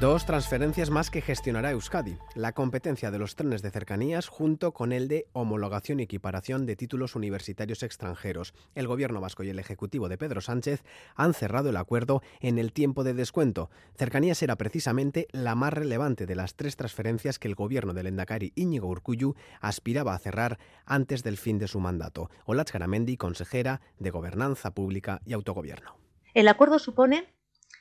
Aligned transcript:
Dos 0.00 0.24
transferencias 0.24 0.88
más 0.88 1.10
que 1.10 1.20
gestionará 1.20 1.72
Euskadi. 1.72 2.16
La 2.34 2.52
competencia 2.52 3.10
de 3.10 3.18
los 3.18 3.36
trenes 3.36 3.60
de 3.60 3.70
cercanías 3.70 4.28
junto 4.28 4.72
con 4.72 4.92
el 4.92 5.08
de 5.08 5.26
homologación 5.34 6.00
y 6.00 6.04
equiparación 6.04 6.64
de 6.64 6.74
títulos 6.74 7.16
universitarios 7.16 7.82
extranjeros. 7.82 8.54
El 8.74 8.86
Gobierno 8.86 9.20
vasco 9.20 9.42
y 9.42 9.50
el 9.50 9.58
Ejecutivo 9.58 10.08
de 10.08 10.16
Pedro 10.16 10.40
Sánchez 10.40 10.84
han 11.16 11.34
cerrado 11.34 11.68
el 11.68 11.76
acuerdo 11.76 12.22
en 12.40 12.58
el 12.58 12.72
tiempo 12.72 13.04
de 13.04 13.12
descuento. 13.12 13.68
Cercanías 13.94 14.42
era 14.42 14.56
precisamente 14.56 15.28
la 15.32 15.54
más 15.54 15.74
relevante 15.74 16.24
de 16.24 16.34
las 16.34 16.54
tres 16.54 16.76
transferencias 16.76 17.38
que 17.38 17.48
el 17.48 17.54
Gobierno 17.54 17.92
del 17.92 18.06
Endacari 18.06 18.54
Íñigo 18.54 18.88
Urcuyu 18.88 19.34
aspiraba 19.60 20.14
a 20.14 20.18
cerrar 20.18 20.58
antes 20.86 21.22
del 21.22 21.36
fin 21.36 21.58
de 21.58 21.68
su 21.68 21.78
mandato. 21.78 22.30
Olatz 22.46 22.72
Garamendi, 22.72 23.18
consejera 23.18 23.82
de 23.98 24.08
Gobernanza 24.08 24.70
Pública 24.70 25.20
y 25.26 25.34
Autogobierno. 25.34 25.98
El 26.32 26.48
acuerdo 26.48 26.78
supone 26.78 27.26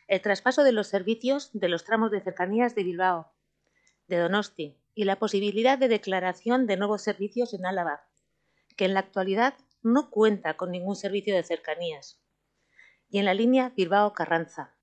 el 0.09 0.21
traspaso 0.21 0.63
de 0.63 0.71
los 0.71 0.87
servicios 0.87 1.51
de 1.53 1.69
los 1.69 1.83
tramos 1.83 2.09
de 2.09 2.19
cercanías 2.19 2.73
de 2.73 2.83
Bilbao, 2.83 3.31
de 4.07 4.17
Donosti 4.17 4.75
y 4.95 5.03
la 5.03 5.19
posibilidad 5.19 5.77
de 5.77 5.87
declaración 5.87 6.65
de 6.65 6.77
nuevos 6.77 7.03
servicios 7.03 7.53
en 7.53 7.67
Álava, 7.67 8.07
que 8.75 8.85
en 8.85 8.95
la 8.95 9.01
actualidad 9.01 9.53
no 9.83 10.09
cuenta 10.09 10.57
con 10.57 10.71
ningún 10.71 10.95
servicio 10.95 11.35
de 11.35 11.43
cercanías, 11.43 12.19
y 13.07 13.19
en 13.19 13.25
la 13.25 13.35
línea 13.35 13.71
Bilbao-Carranza, 13.77 14.75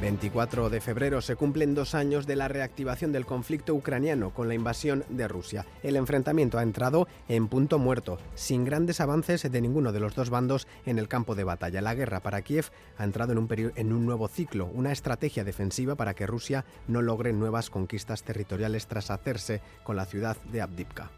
24 0.00 0.70
de 0.70 0.80
febrero 0.80 1.20
se 1.20 1.36
cumplen 1.36 1.74
dos 1.74 1.94
años 1.94 2.26
de 2.26 2.34
la 2.34 2.48
reactivación 2.48 3.12
del 3.12 3.26
conflicto 3.26 3.74
ucraniano 3.74 4.30
con 4.30 4.48
la 4.48 4.54
invasión 4.54 5.04
de 5.10 5.28
Rusia. 5.28 5.66
El 5.82 5.96
enfrentamiento 5.96 6.58
ha 6.58 6.62
entrado 6.62 7.06
en 7.28 7.48
punto 7.48 7.78
muerto, 7.78 8.18
sin 8.34 8.64
grandes 8.64 9.00
avances 9.00 9.42
de 9.42 9.60
ninguno 9.60 9.92
de 9.92 10.00
los 10.00 10.14
dos 10.14 10.30
bandos 10.30 10.66
en 10.86 10.98
el 10.98 11.06
campo 11.06 11.34
de 11.34 11.44
batalla. 11.44 11.82
La 11.82 11.94
guerra 11.94 12.20
para 12.20 12.40
Kiev 12.40 12.70
ha 12.96 13.04
entrado 13.04 13.32
en 13.32 13.92
un, 13.92 14.06
nuevo 14.06 14.28
ciclo, 14.28 14.70
una 14.72 14.90
estrategia 14.90 15.44
defensiva 15.44 15.96
para 15.96 16.14
que 16.14 16.26
Rusia 16.26 16.64
no 16.88 17.02
logre 17.02 17.34
nuevas 17.34 17.68
conquistas 17.68 18.22
territoriales 18.22 18.86
tras 18.86 19.10
hacerse 19.10 19.60
con 19.82 19.96
la 19.96 20.06
ciudad 20.06 20.38
de 20.50 20.62
Abdivka. 20.62 21.10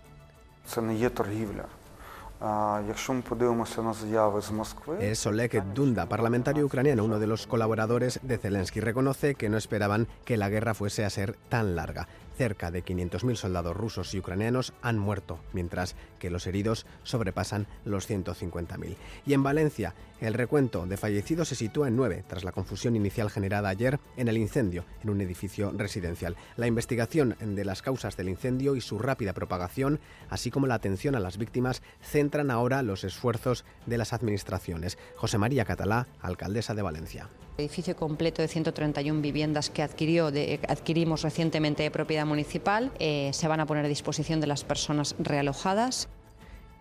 Es 5.01 5.25
Oleg 5.27 5.63
Dunda, 5.75 6.07
parlamentario 6.07 6.67
ucraniano, 6.67 7.05
uno 7.05 7.19
de 7.19 7.27
los 7.27 7.47
colaboradores 7.47 8.19
de 8.23 8.39
Zelensky. 8.39 8.81
Reconoce 8.81 9.37
que 9.37 9.49
no 9.49 9.57
esperaban 9.57 10.09
que 10.25 10.37
la 10.37 10.49
guerra 10.49 10.75
fuese 10.75 11.05
a 11.05 11.11
ser 11.11 11.37
tan 11.49 11.77
larga. 11.77 12.09
Cerca 12.37 12.71
de 12.71 12.85
500.000 12.85 13.37
soldados 13.37 13.77
rusos 13.77 14.15
y 14.15 14.19
ucranianos 14.19 14.73
han 14.83 14.99
muerto, 14.99 15.39
mientras 15.53 15.97
que 16.19 16.31
los 16.31 16.47
heridos 16.47 16.87
sobrepasan 17.03 17.67
los 17.85 18.09
150.000. 18.09 18.97
Y 19.27 19.35
en 19.35 19.43
Valencia, 19.43 19.95
el 20.21 20.35
recuento 20.35 20.87
de 20.87 20.97
fallecidos 20.97 21.49
se 21.49 21.57
sitúa 21.57 21.89
en 21.89 21.97
nueve, 21.97 22.25
tras 22.27 22.45
la 22.45 22.53
confusión 22.53 22.97
inicial 22.97 23.29
generada 23.29 23.69
ayer 23.69 23.99
en 24.17 24.29
el 24.29 24.39
incendio 24.39 24.85
en 25.03 25.11
un 25.11 25.21
edificio 25.21 25.73
residencial. 25.73 26.37
La 26.57 26.67
investigación 26.67 27.37
de 27.41 27.65
las 27.65 27.83
causas 27.83 28.17
del 28.17 28.29
incendio 28.29 28.77
y 28.77 28.81
su 28.81 28.99
rápida 28.99 29.33
propagación, 29.33 30.01
así 30.31 30.51
como 30.51 30.67
la 30.67 30.75
atención 30.75 31.15
a 31.17 31.21
las 31.21 31.39
víctimas, 31.39 31.83
centran 32.03 32.51
ahora 32.51 32.83
los 32.83 33.05
esfuerzos 33.05 33.65
de 33.87 33.99
las 33.99 34.13
administraciones. 34.13 34.97
José 35.17 35.39
María 35.39 35.65
Catalá, 35.65 36.07
alcaldesa 36.21 36.75
de 36.75 36.83
Valencia. 36.83 37.29
Edificio 37.59 37.97
completo 37.97 38.41
de 38.41 38.49
131 38.49 39.21
viviendas 39.21 39.71
que 39.71 39.83
adquirió 39.83 40.31
de, 40.31 40.61
adquirimos 40.69 41.23
recientemente 41.23 41.83
de 41.83 41.91
propiedad 41.91 42.25
municipal 42.25 42.91
eh, 42.99 43.31
se 43.33 43.47
van 43.49 43.61
a 43.61 43.67
poner 43.67 43.85
a 43.85 43.89
disposición 43.89 44.41
de 44.41 44.47
las 44.47 44.65
personas 44.65 45.15
realojadas 45.19 46.09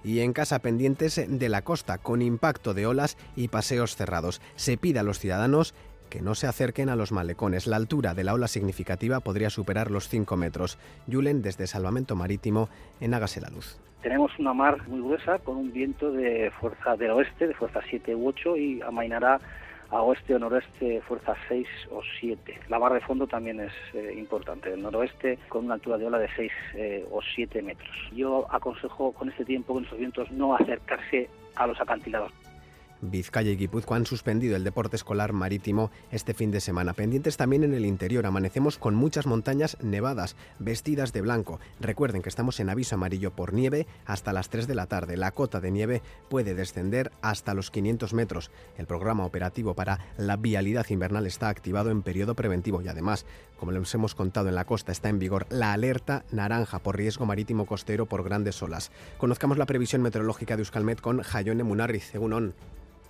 y 0.03 0.21
en 0.21 0.33
casa 0.33 0.59
pendientes 0.59 1.23
de 1.27 1.49
la 1.49 1.61
costa, 1.61 1.99
con 1.99 2.21
impacto 2.21 2.73
de 2.73 2.87
olas 2.87 3.17
y 3.35 3.49
paseos 3.49 3.95
cerrados. 3.95 4.41
Se 4.55 4.77
pide 4.77 4.99
a 4.99 5.03
los 5.03 5.19
ciudadanos 5.19 5.75
que 6.09 6.21
no 6.21 6.35
se 6.35 6.47
acerquen 6.47 6.89
a 6.89 6.95
los 6.95 7.11
malecones. 7.11 7.67
La 7.67 7.77
altura 7.77 8.13
de 8.13 8.23
la 8.23 8.33
ola 8.33 8.47
significativa 8.47 9.21
podría 9.21 9.49
superar 9.49 9.91
los 9.91 10.09
5 10.09 10.35
metros. 10.37 10.77
Yulen 11.07 11.41
desde 11.41 11.67
Salvamento 11.67 12.15
Marítimo 12.15 12.69
en 12.99 13.13
Hágase 13.13 13.41
la 13.41 13.49
Luz. 13.49 13.79
Tenemos 14.01 14.31
una 14.39 14.53
mar 14.53 14.87
muy 14.87 14.99
gruesa 14.99 15.39
con 15.39 15.57
un 15.57 15.71
viento 15.71 16.11
de 16.11 16.51
fuerza 16.59 16.97
del 16.97 17.11
oeste, 17.11 17.47
de 17.47 17.53
fuerza 17.53 17.81
7 17.87 18.15
u 18.15 18.27
8 18.27 18.57
y 18.57 18.81
amainará 18.81 19.39
a 19.91 20.01
oeste 20.01 20.33
o 20.33 20.39
noroeste 20.39 21.01
fuerza 21.01 21.35
6 21.47 21.67
o 21.91 22.01
7. 22.19 22.61
La 22.69 22.79
barra 22.79 22.95
de 22.95 23.01
fondo 23.01 23.27
también 23.27 23.59
es 23.59 23.73
eh, 23.93 24.13
importante, 24.17 24.73
el 24.73 24.81
noroeste 24.81 25.37
con 25.49 25.65
una 25.65 25.75
altura 25.75 25.97
de 25.97 26.05
ola 26.05 26.17
de 26.17 26.29
6 26.35 26.51
eh, 26.75 27.05
o 27.11 27.21
7 27.21 27.61
metros. 27.61 27.95
Yo 28.13 28.47
aconsejo 28.49 29.11
con 29.11 29.29
este 29.29 29.45
tiempo, 29.45 29.73
con 29.73 29.83
estos 29.83 29.99
vientos, 29.99 30.31
no 30.31 30.55
acercarse 30.55 31.29
a 31.55 31.67
los 31.67 31.79
acantilados. 31.79 32.31
Vizcaya 33.01 33.49
y 33.49 33.57
Guipúzcoa 33.57 33.97
han 33.97 34.05
suspendido 34.05 34.55
el 34.55 34.63
deporte 34.63 34.95
escolar 34.95 35.33
marítimo 35.33 35.89
este 36.11 36.35
fin 36.35 36.51
de 36.51 36.61
semana. 36.61 36.93
Pendientes 36.93 37.35
también 37.35 37.63
en 37.63 37.73
el 37.73 37.85
interior. 37.85 38.25
Amanecemos 38.25 38.77
con 38.77 38.93
muchas 38.93 39.25
montañas 39.25 39.77
nevadas, 39.81 40.35
vestidas 40.59 41.11
de 41.11 41.21
blanco. 41.21 41.59
Recuerden 41.79 42.21
que 42.21 42.29
estamos 42.29 42.59
en 42.59 42.69
aviso 42.69 42.95
amarillo 42.95 43.31
por 43.31 43.53
nieve 43.53 43.87
hasta 44.05 44.33
las 44.33 44.49
3 44.49 44.67
de 44.67 44.75
la 44.75 44.85
tarde. 44.85 45.17
La 45.17 45.31
cota 45.31 45.59
de 45.59 45.71
nieve 45.71 46.01
puede 46.29 46.53
descender 46.53 47.11
hasta 47.21 47.55
los 47.55 47.71
500 47.71 48.13
metros. 48.13 48.51
El 48.77 48.85
programa 48.85 49.25
operativo 49.25 49.73
para 49.73 49.99
la 50.17 50.37
vialidad 50.37 50.85
invernal 50.89 51.25
está 51.25 51.49
activado 51.49 51.89
en 51.89 52.03
periodo 52.03 52.35
preventivo 52.35 52.81
y 52.81 52.87
además, 52.87 53.25
como 53.57 53.71
les 53.71 53.93
hemos 53.95 54.13
contado 54.13 54.49
en 54.49 54.55
la 54.55 54.65
costa, 54.65 54.91
está 54.91 55.09
en 55.09 55.17
vigor 55.17 55.47
la 55.49 55.73
alerta 55.73 56.23
naranja 56.31 56.79
por 56.79 56.97
riesgo 56.97 57.25
marítimo 57.25 57.65
costero 57.65 58.05
por 58.05 58.23
grandes 58.23 58.61
olas. 58.61 58.91
Conozcamos 59.17 59.57
la 59.57 59.65
previsión 59.65 60.03
meteorológica 60.03 60.55
de 60.55 60.61
Euskalmet 60.61 61.01
con 61.01 61.21
Jayone 61.23 61.63
Munarriz, 61.63 62.09
según 62.11 62.33
ON. 62.33 62.53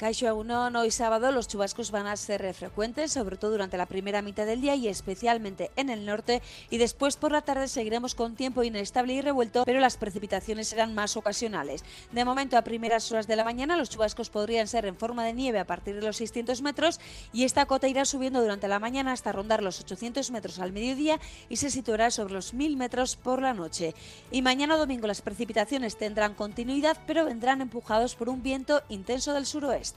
Caixo 0.01 0.27
Agunón, 0.27 0.75
hoy 0.77 0.89
sábado 0.89 1.31
los 1.31 1.47
chubascos 1.47 1.91
van 1.91 2.07
a 2.07 2.17
ser 2.17 2.55
frecuentes, 2.55 3.11
sobre 3.11 3.37
todo 3.37 3.51
durante 3.51 3.77
la 3.77 3.85
primera 3.85 4.23
mitad 4.23 4.47
del 4.47 4.59
día 4.59 4.73
y 4.73 4.87
especialmente 4.87 5.69
en 5.75 5.91
el 5.91 6.07
norte. 6.07 6.41
Y 6.71 6.79
después 6.79 7.17
por 7.17 7.31
la 7.31 7.43
tarde 7.43 7.67
seguiremos 7.67 8.15
con 8.15 8.35
tiempo 8.35 8.63
inestable 8.63 9.13
y 9.13 9.21
revuelto, 9.21 9.63
pero 9.63 9.79
las 9.79 9.97
precipitaciones 9.97 10.69
serán 10.69 10.95
más 10.95 11.17
ocasionales. 11.17 11.83
De 12.11 12.25
momento, 12.25 12.57
a 12.57 12.63
primeras 12.63 13.11
horas 13.11 13.27
de 13.27 13.35
la 13.35 13.43
mañana, 13.43 13.77
los 13.77 13.91
chubascos 13.91 14.31
podrían 14.31 14.67
ser 14.67 14.87
en 14.87 14.97
forma 14.97 15.23
de 15.23 15.33
nieve 15.33 15.59
a 15.59 15.67
partir 15.67 15.93
de 15.93 16.01
los 16.01 16.17
600 16.17 16.63
metros 16.63 16.99
y 17.31 17.43
esta 17.43 17.67
cota 17.67 17.87
irá 17.87 18.03
subiendo 18.03 18.41
durante 18.41 18.67
la 18.67 18.79
mañana 18.79 19.11
hasta 19.11 19.31
rondar 19.31 19.61
los 19.61 19.81
800 19.81 20.31
metros 20.31 20.57
al 20.57 20.71
mediodía 20.71 21.19
y 21.47 21.57
se 21.57 21.69
situará 21.69 22.09
sobre 22.09 22.33
los 22.33 22.55
1000 22.55 22.75
metros 22.75 23.17
por 23.17 23.39
la 23.39 23.53
noche. 23.53 23.93
Y 24.31 24.41
mañana 24.41 24.77
domingo 24.77 25.05
las 25.05 25.21
precipitaciones 25.21 25.95
tendrán 25.95 26.33
continuidad, 26.33 26.97
pero 27.05 27.23
vendrán 27.23 27.61
empujados 27.61 28.15
por 28.15 28.29
un 28.29 28.41
viento 28.41 28.81
intenso 28.89 29.35
del 29.35 29.45
suroeste. 29.45 29.90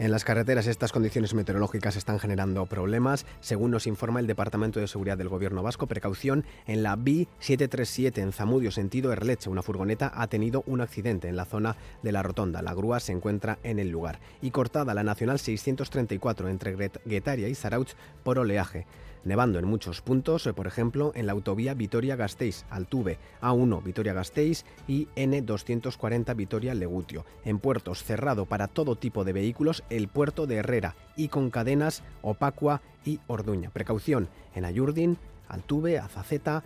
En 0.00 0.12
las 0.12 0.22
carreteras 0.22 0.68
estas 0.68 0.92
condiciones 0.92 1.34
meteorológicas 1.34 1.96
están 1.96 2.20
generando 2.20 2.64
problemas. 2.66 3.26
Según 3.40 3.72
nos 3.72 3.88
informa 3.88 4.20
el 4.20 4.28
Departamento 4.28 4.78
de 4.78 4.86
Seguridad 4.86 5.18
del 5.18 5.28
Gobierno 5.28 5.64
Vasco, 5.64 5.88
precaución 5.88 6.44
en 6.68 6.84
la 6.84 6.96
B737 6.96 8.18
en 8.18 8.32
Zamudio, 8.32 8.70
sentido 8.70 9.12
Erleche. 9.12 9.50
Una 9.50 9.62
furgoneta 9.62 10.12
ha 10.14 10.28
tenido 10.28 10.62
un 10.66 10.82
accidente 10.82 11.26
en 11.26 11.34
la 11.34 11.46
zona 11.46 11.74
de 12.04 12.12
la 12.12 12.22
rotonda. 12.22 12.62
La 12.62 12.74
grúa 12.74 13.00
se 13.00 13.10
encuentra 13.10 13.58
en 13.64 13.80
el 13.80 13.88
lugar. 13.88 14.20
Y 14.40 14.52
cortada 14.52 14.94
la 14.94 15.02
Nacional 15.02 15.40
634 15.40 16.48
entre 16.48 16.76
Guetaria 17.04 17.48
y 17.48 17.56
Zarautz 17.56 17.96
por 18.22 18.38
oleaje 18.38 18.86
nevando 19.28 19.58
en 19.58 19.66
muchos 19.66 20.00
puntos, 20.00 20.46
eh, 20.46 20.54
por 20.54 20.66
ejemplo 20.66 21.12
en 21.14 21.26
la 21.26 21.32
autovía 21.32 21.74
Vitoria-Gasteiz, 21.74 22.64
Altuve, 22.70 23.18
A1 23.40 23.82
Vitoria-Gasteiz 23.84 24.64
y 24.88 25.06
N240 25.14 26.34
Vitoria-Legutio. 26.34 27.24
En 27.44 27.58
puertos 27.58 28.02
cerrado 28.02 28.46
para 28.46 28.66
todo 28.66 28.96
tipo 28.96 29.24
de 29.24 29.34
vehículos 29.34 29.84
el 29.90 30.08
puerto 30.08 30.46
de 30.46 30.56
Herrera 30.56 30.96
y 31.14 31.28
con 31.28 31.50
cadenas 31.50 32.02
Opacua 32.22 32.80
y 33.04 33.20
Orduña. 33.26 33.70
Precaución 33.70 34.28
en 34.54 34.64
Ayurdin, 34.64 35.18
Altuve, 35.46 35.98
Azaceta, 35.98 36.62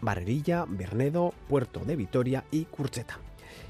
Barrerilla, 0.00 0.66
Bernedo, 0.68 1.32
Puerto 1.48 1.80
de 1.84 1.96
Vitoria 1.96 2.44
y 2.50 2.64
Curcheta. 2.64 3.18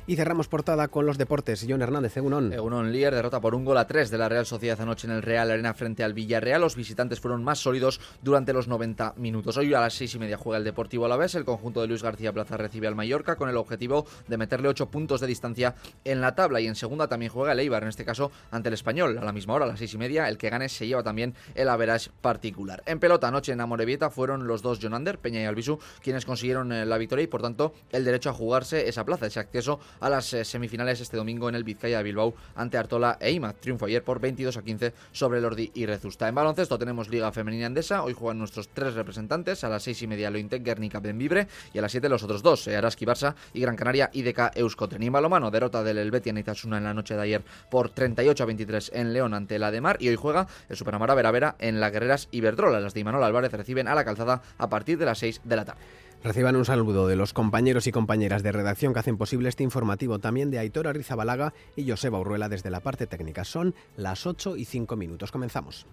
Y 0.08 0.14
cerramos 0.14 0.46
portada 0.46 0.86
con 0.86 1.04
los 1.04 1.18
deportes. 1.18 1.66
John 1.68 1.82
Hernández, 1.82 2.16
Egunon. 2.16 2.52
Egunon 2.52 2.92
Lier 2.92 3.12
derrota 3.12 3.40
por 3.40 3.56
un 3.56 3.64
gol 3.64 3.76
a 3.76 3.88
tres 3.88 4.08
de 4.08 4.18
la 4.18 4.28
Real 4.28 4.46
Sociedad 4.46 4.80
anoche 4.80 5.08
en 5.08 5.12
el 5.12 5.20
Real 5.20 5.50
Arena 5.50 5.74
frente 5.74 6.04
al 6.04 6.14
Villarreal. 6.14 6.60
Los 6.60 6.76
visitantes 6.76 7.18
fueron 7.18 7.42
más 7.42 7.58
sólidos 7.58 8.00
durante 8.22 8.52
los 8.52 8.68
90 8.68 9.14
minutos. 9.16 9.56
Hoy 9.56 9.74
a 9.74 9.80
las 9.80 9.94
seis 9.94 10.14
y 10.14 10.20
media 10.20 10.36
juega 10.36 10.58
el 10.58 10.64
Deportivo 10.64 11.06
a 11.06 11.08
la 11.08 11.16
vez. 11.16 11.34
El 11.34 11.44
conjunto 11.44 11.80
de 11.80 11.88
Luis 11.88 12.04
García 12.04 12.32
Plaza 12.32 12.56
recibe 12.56 12.86
al 12.86 12.94
Mallorca 12.94 13.34
con 13.34 13.48
el 13.48 13.56
objetivo 13.56 14.06
de 14.28 14.36
meterle 14.36 14.68
ocho 14.68 14.86
puntos 14.90 15.20
de 15.20 15.26
distancia 15.26 15.74
en 16.04 16.20
la 16.20 16.36
tabla. 16.36 16.60
Y 16.60 16.68
en 16.68 16.76
segunda 16.76 17.08
también 17.08 17.32
juega 17.32 17.50
el 17.50 17.58
Eibar, 17.58 17.82
en 17.82 17.88
este 17.88 18.04
caso 18.04 18.30
ante 18.52 18.68
el 18.68 18.74
Español. 18.74 19.18
A 19.18 19.24
la 19.24 19.32
misma 19.32 19.54
hora, 19.54 19.64
a 19.64 19.68
las 19.68 19.80
seis 19.80 19.92
y 19.94 19.98
media, 19.98 20.28
el 20.28 20.38
que 20.38 20.50
gane 20.50 20.68
se 20.68 20.86
lleva 20.86 21.02
también 21.02 21.34
el 21.56 21.68
average 21.68 22.10
particular. 22.20 22.80
En 22.86 23.00
pelota 23.00 23.26
anoche 23.26 23.50
en 23.50 23.60
Amorebieta 23.60 24.10
fueron 24.10 24.46
los 24.46 24.62
dos 24.62 24.78
Jonander, 24.78 25.18
Peña 25.18 25.42
y 25.42 25.46
Albisu, 25.46 25.80
quienes 26.00 26.24
consiguieron 26.24 26.70
eh, 26.70 26.86
la 26.86 26.96
victoria 26.96 27.24
y 27.24 27.26
por 27.26 27.42
tanto 27.42 27.74
el 27.90 28.04
derecho 28.04 28.30
a 28.30 28.34
jugarse 28.34 28.88
esa 28.88 29.04
plaza, 29.04 29.26
ese 29.26 29.40
acceso 29.40 29.80
a 30.00 30.08
las 30.08 30.32
eh, 30.32 30.44
semifinales 30.44 31.00
este 31.00 31.16
domingo 31.16 31.48
en 31.48 31.54
el 31.54 31.64
Vizcaya 31.64 31.98
de 31.98 32.04
Bilbao 32.04 32.34
ante 32.54 32.78
Artola 32.78 33.18
e 33.20 33.32
Ima. 33.32 33.52
Triunfo 33.52 33.86
ayer 33.86 34.02
por 34.02 34.20
22 34.20 34.56
a 34.56 34.62
15 34.62 34.92
sobre 35.12 35.40
Lordi 35.40 35.70
y 35.74 35.86
Rezusta. 35.86 36.28
En 36.28 36.34
baloncesto 36.34 36.78
tenemos 36.78 37.08
Liga 37.08 37.32
Femenina 37.32 37.66
Andesa. 37.66 38.02
Hoy 38.02 38.12
juegan 38.12 38.38
nuestros 38.38 38.68
tres 38.68 38.94
representantes. 38.94 39.64
A 39.64 39.68
las 39.68 39.82
seis 39.82 40.00
y 40.02 40.06
media 40.06 40.30
Lointec, 40.30 40.62
Guernica, 40.62 41.00
Benvibre 41.00 41.48
y 41.72 41.78
a 41.78 41.82
las 41.82 41.92
7 41.92 42.08
los 42.08 42.22
otros 42.22 42.42
dos, 42.42 42.66
eh, 42.68 42.76
Araski 42.76 43.04
Barça 43.04 43.34
y 43.52 43.60
Gran 43.60 43.76
Canaria 43.76 44.10
IDK 44.12 44.56
Euskotren. 44.56 45.02
Y 45.02 45.08
balomano, 45.08 45.50
derrota 45.50 45.82
del 45.82 45.98
Helvetia 45.98 46.32
Nizasuna 46.32 46.78
en 46.78 46.84
la 46.84 46.94
noche 46.94 47.14
de 47.14 47.22
ayer 47.22 47.42
por 47.70 47.90
38 47.90 48.42
a 48.42 48.46
23 48.46 48.90
en 48.94 49.12
León 49.12 49.34
ante 49.34 49.58
la 49.58 49.70
de 49.70 49.80
Mar 49.80 49.96
y 50.00 50.08
hoy 50.08 50.16
juega 50.16 50.46
el 50.68 50.76
Superamara 50.76 51.14
Veravera 51.14 51.56
en 51.58 51.80
la 51.80 51.90
Guerreras 51.90 52.28
Iberdrola. 52.30 52.80
Las 52.80 52.94
de 52.94 53.00
Imanol 53.00 53.24
Álvarez 53.24 53.52
reciben 53.52 53.88
a 53.88 53.94
la 53.94 54.04
calzada 54.04 54.42
a 54.58 54.68
partir 54.68 54.98
de 54.98 55.06
las 55.06 55.18
6 55.18 55.40
de 55.44 55.56
la 55.56 55.64
tarde. 55.64 55.80
Reciban 56.24 56.56
un 56.56 56.64
saludo 56.64 57.06
de 57.06 57.16
los 57.16 57.32
compañeros 57.32 57.86
y 57.86 57.92
compañeras 57.92 58.42
de 58.42 58.52
redacción 58.52 58.92
que 58.92 58.98
hacen 58.98 59.16
posible 59.16 59.48
este 59.48 59.62
informativo, 59.62 60.18
también 60.18 60.50
de 60.50 60.58
Aitor 60.58 60.88
Arrizabalaga 60.88 61.54
y 61.76 61.88
Joseba 61.88 62.18
Urruela 62.18 62.48
desde 62.48 62.70
la 62.70 62.80
parte 62.80 63.06
técnica. 63.06 63.44
Son 63.44 63.74
las 63.96 64.26
8 64.26 64.56
y 64.56 64.64
5 64.64 64.96
minutos. 64.96 65.30
Comenzamos. 65.30 65.86